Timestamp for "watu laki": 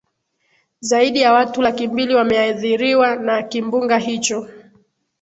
1.33-1.87